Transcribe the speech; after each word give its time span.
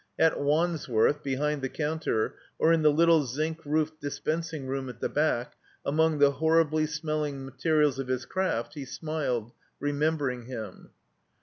At 0.17 0.39
Wandsworth, 0.39 1.21
bdiind 1.23 1.61
the 1.61 1.69
counter, 1.69 2.33
or 2.57 2.73
in 2.73 2.81
the 2.81 2.91
little 2.91 3.23
zinc 3.23 3.63
roofed 3.63 4.01
dispensing 4.01 4.65
room 4.65 4.89
at 4.89 4.99
the 4.99 5.09
back, 5.09 5.53
among 5.85 6.17
the 6.17 6.31
horribly 6.31 6.87
smelling 6.87 7.45
materials 7.45 7.99
of 7.99 8.07
his 8.07 8.25
craft, 8.25 8.73
he 8.73 8.83
smiled, 8.85 9.51
remembering 9.79 10.45
him. 10.47 10.89